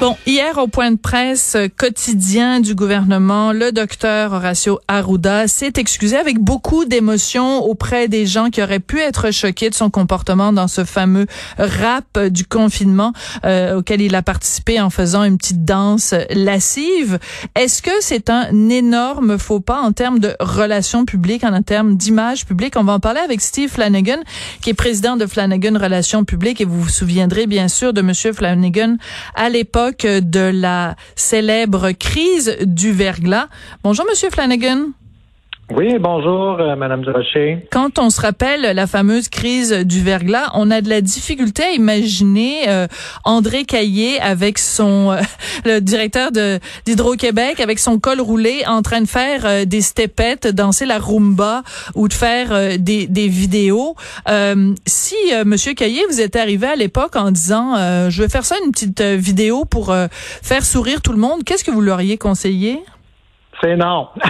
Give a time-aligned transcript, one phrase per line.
[0.00, 6.16] Bon, hier au point de presse quotidien du gouvernement, le docteur Horacio Arruda s'est excusé
[6.16, 10.68] avec beaucoup d'émotion auprès des gens qui auraient pu être choqués de son comportement dans
[10.68, 11.26] ce fameux
[11.58, 13.12] rap du confinement
[13.46, 17.18] euh, auquel il a participé en faisant une petite danse lascive.
[17.54, 22.44] Est-ce que c'est un énorme faux pas en termes de relations publiques, en termes d'image
[22.44, 22.74] publique?
[22.76, 24.18] On va en parler avec Steve Flanagan,
[24.60, 28.34] qui est président de Flanagan Relations publiques et vous vous souviendrez bien sûr de Monsieur
[28.34, 28.96] Flanagan
[29.34, 33.48] à l'époque de la célèbre crise du verglas.
[33.82, 34.88] Bonjour, Monsieur Flanagan.
[35.70, 37.66] Oui, bonjour, euh, Madame Durocher.
[37.72, 41.70] Quand on se rappelle la fameuse crise du verglas, on a de la difficulté à
[41.70, 42.86] imaginer euh,
[43.24, 45.22] André Caillé avec son euh,
[45.64, 50.84] le directeur de d'Hydro-Québec avec son col roulé en train de faire des stepettes, danser
[50.84, 51.62] la rumba
[51.94, 53.96] ou de faire des, des vidéos.
[54.86, 57.76] si Monsieur Caillé vous êtes arrivé à l'époque en disant
[58.10, 61.70] je vais faire ça une petite vidéo pour faire sourire tout le monde, qu'est-ce que
[61.70, 62.80] vous leur auriez conseillé?
[63.64, 64.08] C'est non.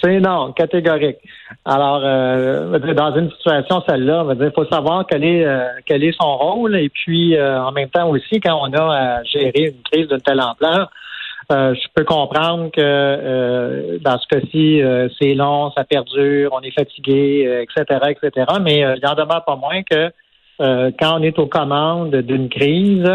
[0.00, 1.16] c'est non, catégorique.
[1.64, 6.36] Alors, euh, dans une situation celle-là, il faut savoir quel est euh, quel est son
[6.36, 10.06] rôle et puis euh, en même temps aussi quand on a à gérer une crise
[10.06, 10.88] de telle ampleur,
[11.50, 14.80] je peux comprendre que dans ce cas-ci,
[15.18, 18.46] c'est long, ça perdure, on est fatigué, etc., etc.
[18.62, 20.12] Mais il n'en demeure pas moins que
[20.60, 23.10] euh, quand on est aux commandes d'une crise,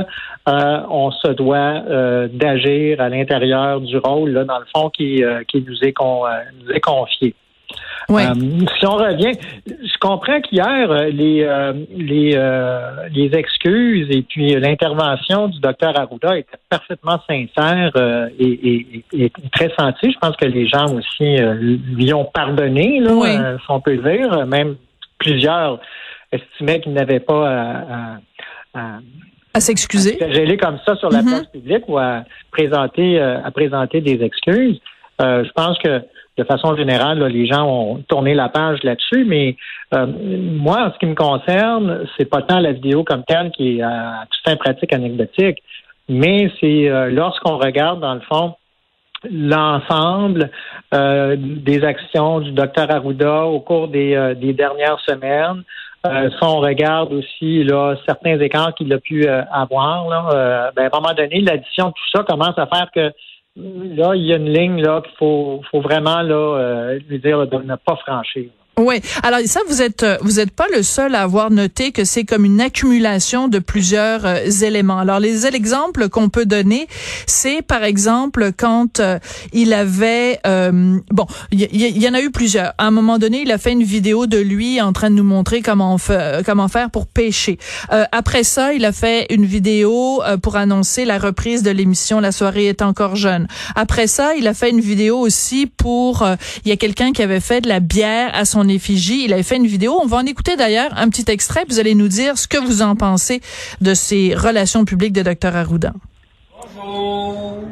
[0.48, 5.24] euh, on se doit euh, d'agir à l'intérieur du rôle, là, dans le fond, qui,
[5.48, 7.34] qui nous, est nous est confié.
[8.10, 9.38] Si on revient,
[9.68, 11.48] je comprends qu'hier, les,
[11.96, 12.32] les,
[13.14, 17.92] les excuses et puis l'intervention du docteur Arruda était parfaitement sincère
[18.40, 20.12] et, et, très sentie.
[20.12, 21.38] Je pense que les gens aussi
[21.96, 24.76] lui ont pardonné, là, si on peut dire, même
[25.20, 25.80] plusieurs
[26.32, 28.18] estimait qu'il n'avait pas à,
[28.74, 29.00] à,
[29.54, 30.18] à s'excuser.
[30.22, 31.28] À comme ça sur la mm-hmm.
[31.28, 34.80] place publique ou à présenter, euh, à présenter des excuses.
[35.22, 36.02] Euh, je pense que
[36.38, 39.58] de façon générale, les gens ont tourné la page là-dessus, mais
[39.94, 43.80] euh, moi, en ce qui me concerne, c'est pas tant la vidéo comme telle qui
[43.80, 45.62] est à tout un pratique anecdotique,
[46.08, 48.56] mais c'est lorsqu'on regarde, dans le fond,
[49.30, 50.50] l'ensemble
[50.92, 55.64] des actions du docteur Arruda au cours des, des dernières semaines,
[56.06, 60.72] euh, si on regarde aussi là, certains écarts qu'il a pu euh, avoir, là, euh,
[60.74, 63.12] ben, à un moment donné, l'addition de tout ça commence à faire que
[63.58, 67.58] là, il y a une ligne là qu'il faut, faut vraiment là, lui dire de
[67.58, 68.50] ne pas franchir.
[68.80, 69.02] Oui.
[69.24, 72.24] Alors ça, vous êtes euh, vous êtes pas le seul à avoir noté que c'est
[72.24, 75.00] comme une accumulation de plusieurs euh, éléments.
[75.00, 76.88] Alors les exemples qu'on peut donner,
[77.28, 79.20] c'est par exemple quand euh,
[79.52, 80.40] il avait
[81.12, 82.74] bon, il y, en a eu plusieurs.
[82.78, 85.24] À un moment donné, il a fait une vidéo de lui en train de nous
[85.24, 85.98] montrer comment
[86.46, 87.58] comment faire pour pêcher.
[88.12, 92.68] après ça, il a fait une vidéo pour annoncer la reprise de l'émission La soirée
[92.68, 93.48] est encore jeune.
[93.76, 96.26] Après ça, il a fait une vidéo aussi pour
[96.64, 99.26] il y a quelqu'un qui avait fait de la bière à son effigie.
[99.26, 100.00] Il avait fait une vidéo.
[100.02, 101.66] On va en écouter d'ailleurs un petit extrait.
[101.68, 103.42] Vous allez nous dire ce que vous en pensez
[103.82, 105.94] de ces relations publiques de Dr Arruda.
[106.76, 107.64] Bonjour.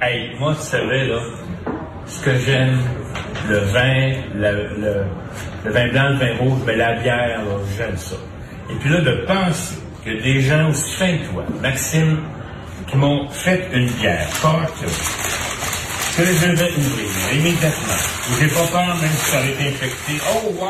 [0.00, 1.20] Hey, moi, tu savais, là,
[2.06, 2.78] ce que j'aime,
[3.48, 5.04] le vin, le,
[5.64, 7.40] vin blanc, le vin rouge, mais la bière,
[7.76, 8.16] j'aime ça.
[8.70, 12.18] Et puis là, de penser que des gens aussi fins que toi, Maxime,
[12.86, 14.86] qui m'ont fait une bière, que
[16.24, 17.94] je ouvrir immédiatement.
[18.40, 20.12] J'ai pas peur même si ça été infecté.
[20.34, 20.68] Oh, wow!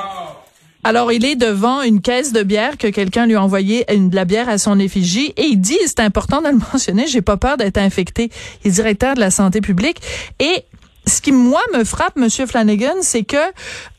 [0.84, 4.24] Alors, il est devant une caisse de bière que quelqu'un lui a envoyé de la
[4.24, 7.56] bière à son effigie et il dit, c'est important de le mentionner, j'ai pas peur
[7.56, 8.30] d'être infecté.
[8.64, 10.00] Il est directeur de la santé publique
[10.38, 10.64] et
[11.08, 13.36] ce qui moi me frappe, Monsieur Flanagan, c'est que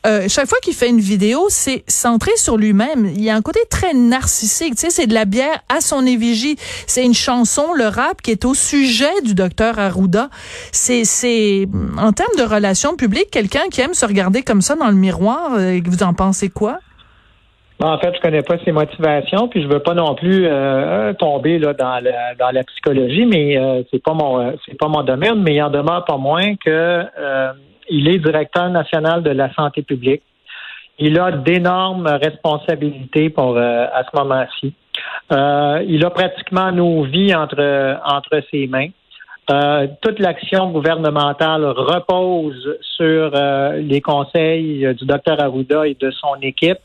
[0.06, 3.06] euh, chaque fois qu'il fait une vidéo, c'est centré sur lui-même.
[3.14, 4.76] Il y a un côté très narcissique.
[4.76, 6.56] Tu sais, c'est de la bière à son effigie.
[6.86, 10.30] C'est une chanson, le rap, qui est au sujet du docteur Arruda.
[10.72, 14.88] C'est, c'est en termes de relations publiques, quelqu'un qui aime se regarder comme ça dans
[14.88, 15.54] le miroir.
[15.54, 16.78] Euh, vous en pensez quoi?
[17.82, 21.58] En fait, je connais pas ses motivations, puis je veux pas non plus euh, tomber
[21.58, 25.02] là dans la, dans la psychologie, mais euh, c'est pas mon euh, c'est pas mon
[25.02, 27.06] domaine, mais il en demeure pas moins que
[27.88, 30.22] il est directeur national de la santé publique.
[30.98, 34.74] Il a d'énormes responsabilités pour à ce moment-ci.
[35.88, 38.90] il a pratiquement nos vies entre entre ses mains.
[40.02, 43.32] toute l'action gouvernementale repose sur
[43.76, 46.78] les conseils du docteur Arruda et de son équipe.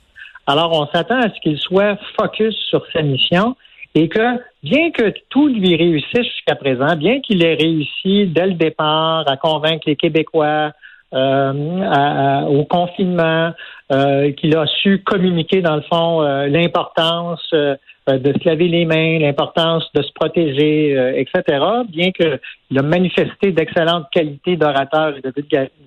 [0.47, 3.55] Alors, on s'attend à ce qu'il soit focus sur sa mission
[3.95, 8.53] et que, bien que tout lui réussisse jusqu'à présent, bien qu'il ait réussi dès le
[8.53, 10.71] départ à convaincre les Québécois
[11.13, 13.53] au confinement,
[13.89, 20.01] qu'il a su communiquer dans le fond l'importance de se laver les mains, l'importance de
[20.01, 21.63] se protéger, etc.
[21.87, 25.33] Bien qu'il a manifesté d'excellentes qualités d'orateur et de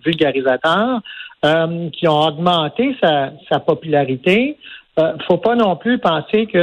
[0.02, 1.00] vulgarisateur,
[1.42, 4.56] qui ont augmenté sa, sa popularité.
[4.98, 6.58] Euh, faut pas non plus penser que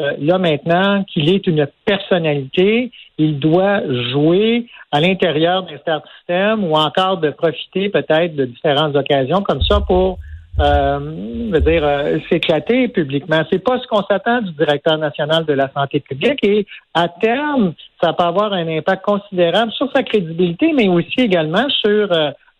[0.00, 3.80] euh, là maintenant qu'il est une personnalité, il doit
[4.12, 9.62] jouer à l'intérieur d'un certain système ou encore de profiter peut-être de différentes occasions comme
[9.62, 10.18] ça pour
[10.60, 13.42] euh, dire euh, s'éclater publiquement.
[13.50, 17.72] C'est pas ce qu'on s'attend du directeur national de la santé publique et à terme,
[18.02, 22.08] ça peut avoir un impact considérable sur sa crédibilité, mais aussi également sur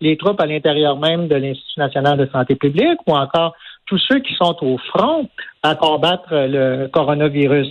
[0.01, 3.55] les troupes à l'intérieur même de l'Institut national de santé publique ou encore
[3.85, 5.27] tous ceux qui sont au front
[5.61, 7.67] à combattre le coronavirus.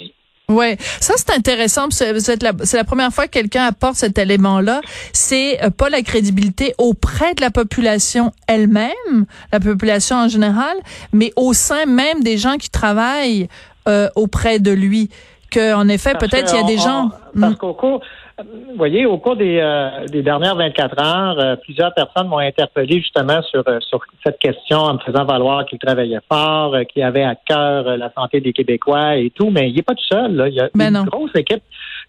[0.52, 1.88] Ouais, ça c'est intéressant.
[1.90, 4.80] C'est la, première fois que quelqu'un apporte cet élément-là.
[5.12, 10.76] C'est euh, pas la crédibilité auprès de la population elle-même, la population en général,
[11.12, 13.48] mais au sein même des gens qui travaillent
[13.88, 15.10] euh, auprès de lui.
[15.52, 17.10] Que en effet, peut-être il y a des gens.
[17.38, 17.56] parce hmm.
[17.56, 18.00] qu'au cours,
[18.40, 22.98] vous voyez, au cours des, euh, des dernières 24 heures, euh, plusieurs personnes m'ont interpellé
[22.98, 27.24] justement sur, euh, sur cette question en me faisant valoir qu'il travaillait fort, qu'il avait
[27.24, 30.34] à cœur la santé des Québécois et tout, mais il n'est pas tout seul.
[30.34, 30.48] Là.
[30.48, 31.62] Il y a ben une grosse équipe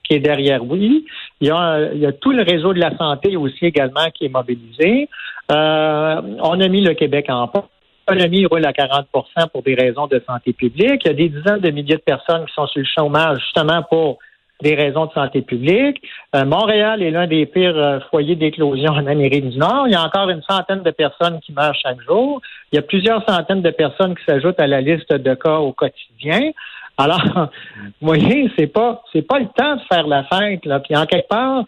[0.03, 1.05] qui est derrière lui.
[1.41, 4.25] Il y, a, il y a tout le réseau de la santé aussi également qui
[4.25, 5.09] est mobilisé.
[5.49, 5.53] on
[6.59, 7.63] a mis le Québec en pause.
[8.07, 9.05] L'économie roule à 40%
[9.51, 11.01] pour des raisons de santé publique.
[11.05, 13.81] Il y a des dizaines de milliers de personnes qui sont sur le chômage justement
[13.83, 14.19] pour
[14.61, 16.01] des raisons de santé publique.
[16.35, 19.87] Euh, Montréal est l'un des pires euh, foyers d'éclosion en Amérique du Nord.
[19.87, 22.41] Il y a encore une centaine de personnes qui meurent chaque jour.
[22.71, 25.73] Il y a plusieurs centaines de personnes qui s'ajoutent à la liste de cas au
[25.73, 26.51] quotidien.
[26.97, 27.23] Alors,
[28.01, 30.81] vous voyez, c'est pas c'est pas le temps de faire la fête là.
[30.95, 31.65] En quelque part,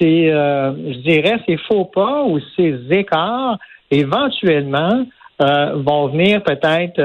[0.00, 3.58] c'est euh, je dirais ces faux pas ou ces écarts
[3.90, 5.04] éventuellement
[5.40, 7.00] vont venir peut-être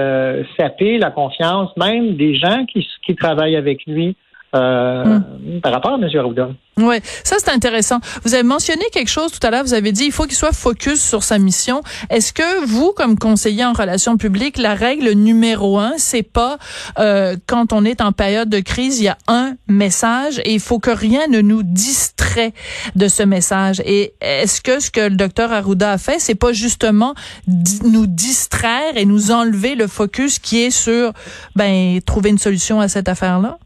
[0.57, 4.15] saper la confiance même des gens qui, qui travaillent avec lui
[4.55, 5.61] euh, hmm.
[5.61, 6.09] par rapport à M.
[6.17, 6.49] Arruda.
[6.77, 7.99] Oui, ça c'est intéressant.
[8.23, 10.51] Vous avez mentionné quelque chose tout à l'heure, vous avez dit il faut qu'il soit
[10.51, 11.81] focus sur sa mission.
[12.09, 16.57] Est-ce que vous, comme conseiller en relations publiques, la règle numéro un, c'est pas
[16.99, 20.59] euh, quand on est en période de crise, il y a un message et il
[20.59, 22.53] faut que rien ne nous distrait
[22.95, 23.81] de ce message?
[23.85, 27.15] Et est-ce que ce que le docteur Arruda a fait, c'est pas justement
[27.47, 31.13] nous distraire et nous enlever le focus qui est sur
[31.55, 33.59] ben trouver une solution à cette affaire-là?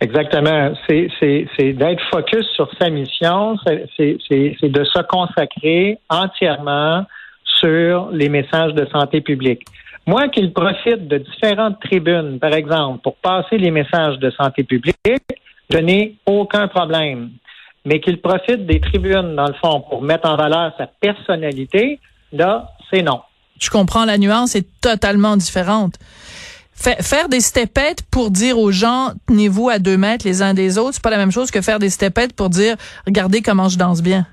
[0.00, 0.72] Exactement.
[0.88, 4.18] C'est d'être focus sur sa mission, c'est
[4.62, 7.04] de se consacrer entièrement
[7.44, 9.62] sur les messages de santé publique.
[10.06, 14.96] Moi, qu'il profite de différentes tribunes, par exemple, pour passer les messages de santé publique,
[15.68, 17.30] je n'ai aucun problème.
[17.84, 22.00] Mais qu'il profite des tribunes, dans le fond, pour mettre en valeur sa personnalité,
[22.32, 23.20] là, c'est non.
[23.60, 25.94] Je comprends la nuance est totalement différente
[26.78, 30.94] faire des stepettes pour dire aux gens tenez-vous à deux mètres les uns des autres,
[30.94, 32.76] c'est pas la même chose que faire des stepettes pour dire
[33.06, 34.26] regardez comment je danse bien.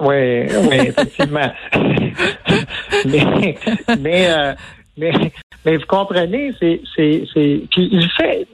[0.00, 1.52] Oui, oui, effectivement.
[3.98, 4.54] mais, euh,
[5.64, 8.46] mais, vous comprenez, c'est, c'est, c'est, il fait,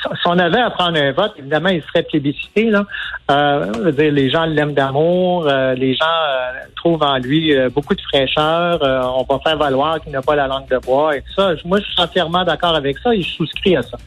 [0.00, 2.70] si on avait à prendre un vote, évidemment, il serait plébiscité.
[2.70, 2.84] Là.
[3.30, 7.94] Euh, dire, les gens l'aiment d'amour, euh, les gens euh, trouvent en lui euh, beaucoup
[7.94, 8.80] de fraîcheur.
[8.82, 11.52] on va faire valoir qu'il n'a pas la langue de bois et tout ça.
[11.64, 13.98] Moi, je suis entièrement d'accord avec ça et je souscris à ça.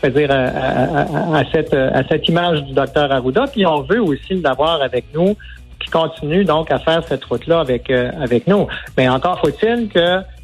[0.00, 3.46] C'est-à-dire à, cette, à cette image du docteur Arruda.
[3.46, 5.36] Puis on veut aussi l'avoir avec nous,
[5.78, 8.66] qui continue donc à faire cette route-là avec, avec nous.
[8.96, 9.88] Mais encore faut-il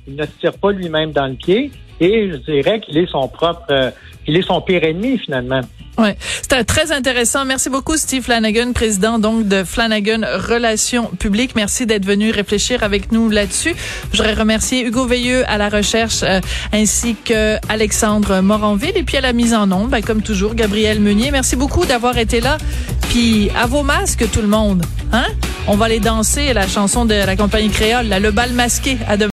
[0.09, 3.29] qu'il ne se tire pas lui-même dans le pied et je dirais qu'il est son
[3.29, 3.93] propre
[4.29, 5.63] il est son pire ennemi finalement.
[5.97, 7.45] Ouais, c'était très intéressant.
[7.45, 11.57] Merci beaucoup Steve Flanagan, président donc de Flanagan Relations publiques.
[11.57, 13.75] Merci d'être venu réfléchir avec nous là-dessus.
[14.13, 16.41] Je voudrais remercier Hugo Veilleux à la recherche euh,
[16.73, 21.01] ainsi que Alexandre Moranville et puis à la mise en onde, ben, comme toujours Gabriel
[21.01, 21.33] Meunier.
[21.33, 22.59] Merci beaucoup d'avoir été là.
[23.09, 25.27] Puis à vos masques tout le monde, hein?
[25.67, 29.17] On va aller danser la chanson de la compagnie créole, là, le bal masqué à
[29.17, 29.27] demain.